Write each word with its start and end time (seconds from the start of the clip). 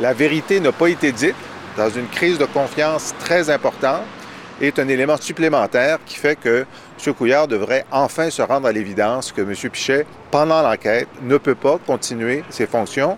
La 0.00 0.12
vérité 0.12 0.58
n'a 0.58 0.72
pas 0.72 0.88
été 0.88 1.12
dite 1.12 1.36
dans 1.76 1.88
une 1.88 2.08
crise 2.08 2.36
de 2.38 2.46
confiance 2.46 3.14
très 3.20 3.48
importante 3.48 4.02
est 4.60 4.78
un 4.78 4.88
élément 4.88 5.16
supplémentaire 5.16 5.98
qui 6.04 6.16
fait 6.16 6.36
que 6.36 6.66
M. 7.04 7.14
Couillard 7.14 7.46
devrait 7.46 7.84
enfin 7.92 8.30
se 8.30 8.42
rendre 8.42 8.66
à 8.66 8.72
l'évidence 8.72 9.30
que 9.30 9.40
M. 9.42 9.54
Pichet, 9.70 10.06
pendant 10.30 10.62
l'enquête, 10.62 11.08
ne 11.22 11.36
peut 11.36 11.54
pas 11.54 11.78
continuer 11.86 12.42
ses 12.50 12.66
fonctions. 12.66 13.12